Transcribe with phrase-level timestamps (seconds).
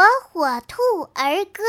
[0.00, 0.80] 火火兔
[1.12, 1.62] 儿歌。